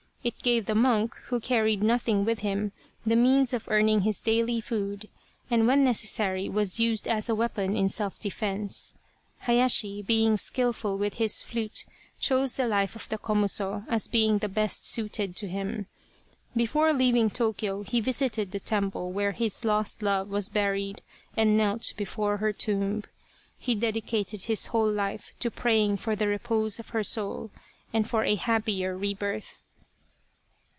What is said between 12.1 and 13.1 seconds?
chose the life of